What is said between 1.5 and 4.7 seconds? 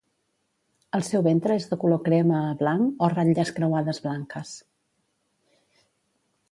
és de color crema a blanc o ratlles creuades blanques.